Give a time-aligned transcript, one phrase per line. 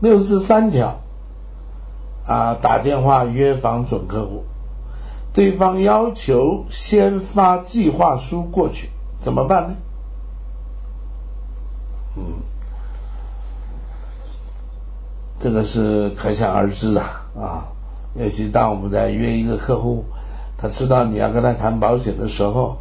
[0.00, 1.00] 六十三条
[2.26, 4.44] 啊，打电话约访准客户，
[5.32, 8.90] 对方要求先发计划书过去，
[9.22, 9.74] 怎么办呢？
[12.16, 12.24] 嗯，
[15.38, 17.68] 这个是可想而知啊啊，
[18.14, 20.04] 尤其当我们在约一个客户，
[20.58, 22.78] 他知道你要跟他谈保险的时候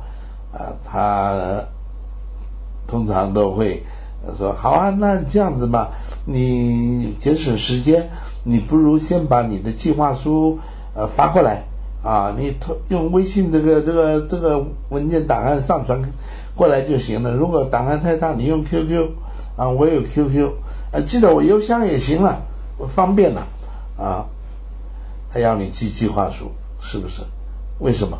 [0.54, 1.64] 啊，他
[2.88, 3.84] 通常都会。
[4.26, 5.92] 他说好啊，那这样子吧，
[6.26, 8.10] 你节省时间，
[8.44, 10.60] 你不如先把你的计划书
[10.96, 11.64] 呃发过来
[12.04, 12.56] 啊，你
[12.90, 16.02] 用微信这个这个这个文件档案上传
[16.56, 17.34] 过来就行了。
[17.34, 19.10] 如果档案太大，你用 QQ
[19.58, 20.52] 啊，我有 QQ
[20.92, 22.42] 啊，记得我邮箱也行了，
[22.96, 23.48] 方便了
[23.98, 24.26] 啊。
[25.32, 27.24] 他要你寄计划书，是不是？
[27.78, 28.20] 为什么？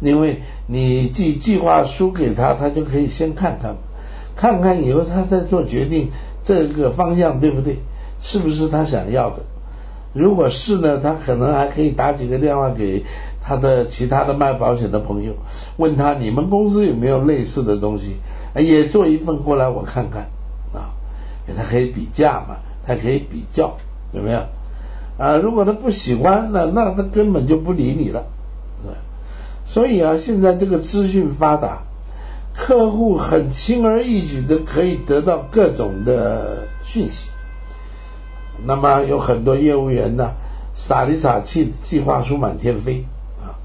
[0.00, 3.76] 因为你寄计划书给他，他就可以先看看。
[4.42, 6.10] 看看以后他再做决定，
[6.42, 7.76] 这个方向对不对？
[8.20, 9.36] 是不是他想要的？
[10.14, 13.04] 如果是呢，他可能还可以打几个电话给
[13.40, 15.34] 他的其他的卖保险的朋友，
[15.76, 18.16] 问他你们公司有没有类似的东西，
[18.56, 20.22] 也做一份过来我看看
[20.74, 20.90] 啊，
[21.46, 23.76] 给他可以比价嘛，他可以比较
[24.10, 24.40] 有没有？
[25.18, 28.24] 啊，如果他不喜欢，那那他根本就不理你了，
[29.64, 31.84] 所以啊，现在这个资讯发达。
[32.54, 37.30] 客户很轻而易举的可以得到各种的讯息，
[38.64, 40.32] 那么有很多业务员呢
[40.74, 43.04] 傻里傻气，计划书满天飞。
[43.40, 43.58] 啊，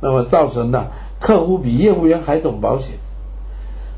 [0.00, 0.86] 那么造成呢
[1.20, 2.94] 客户比业务员还懂保险，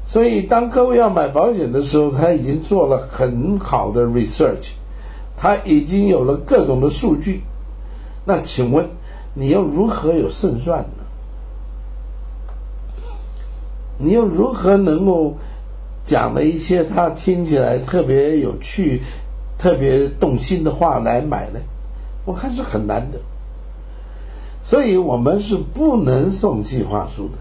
[0.07, 4.71] 所以当客户要买保险的时候，他已经做了很好的 research，
[5.37, 7.43] 他已经有了各种的数据，
[8.25, 8.89] 那请问
[9.35, 11.00] 你又如何有胜算呢？
[14.01, 15.37] 你又如何能够
[16.07, 19.03] 讲了一些他听起来特别有趣、
[19.59, 21.61] 特别动心的话来买呢？
[22.25, 23.21] 我看是很难的，
[24.65, 27.39] 所以我们是不能送计划书的。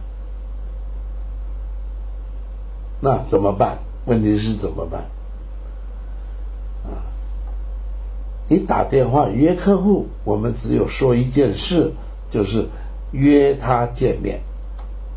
[3.02, 3.80] 那怎么办？
[4.06, 5.02] 问题是怎么办？
[6.84, 7.03] 啊，
[8.48, 11.94] 你打电话约客户，我们只有说一件事，
[12.30, 12.68] 就是
[13.12, 14.42] 约他见面。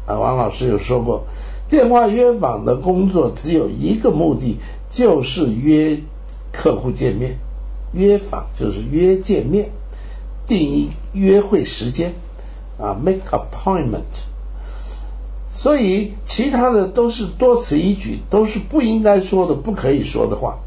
[0.06, 1.24] 啊，王老师有说过，
[1.68, 4.58] 电话约访的工作只有一个目的，
[4.90, 5.98] 就是约
[6.52, 7.38] 客户见面。
[7.92, 9.70] 约访就是约见面，
[10.46, 12.14] 定一约会时间
[12.78, 14.24] 啊，make appointment。
[15.54, 20.58] 所以其他的都是多此一举，都是不应该说的、不可以说的话。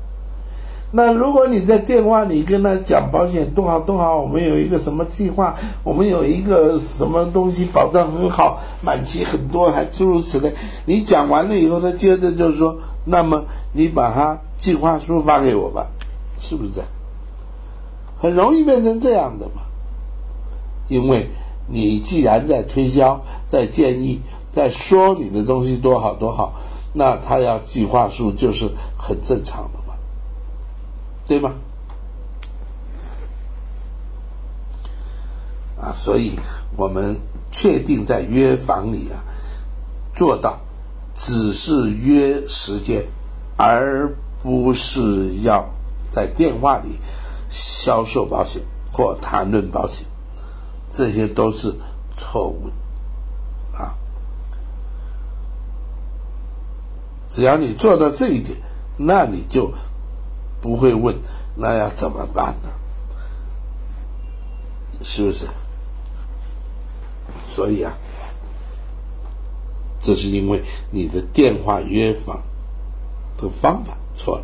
[0.91, 10.53] 那如果你在电话里跟他讲保险多好多好，我们有一个什么计划，我们有一个什么东西保障很好，满期很多，还诸如此类。
[10.85, 15.87] 你讲完了以后，他接着就说：“那么你把他计划书发给我吧，
[16.39, 16.87] 是不是这样？”
[18.21, 19.63] 很容易变成这样的嘛。
[20.87, 21.29] 因为
[21.67, 24.21] 你既然在推销、在建议、
[24.53, 26.53] 在说你的东西多好多好，
[26.93, 29.84] 那他要计划书就是很正常的。
[31.27, 31.53] 对吗？
[35.81, 36.39] 啊，所以
[36.77, 37.17] 我们
[37.51, 39.23] 确定在约房里啊，
[40.15, 40.59] 做到
[41.15, 43.05] 只是约时间，
[43.57, 45.69] 而不是要
[46.11, 46.99] 在电话里
[47.49, 48.61] 销售保险
[48.93, 50.05] 或谈论保险，
[50.91, 51.73] 这些都是
[52.15, 53.97] 错误的啊。
[57.27, 58.59] 只要你做到这一点，
[58.97, 59.73] 那你就。
[60.65, 61.15] 不会问，
[61.55, 62.69] 那要怎么办呢？
[65.03, 65.45] 是不是？
[67.47, 67.93] 所以啊，
[70.01, 72.41] 这是因为你的电话约访
[73.37, 74.43] 的方法错了。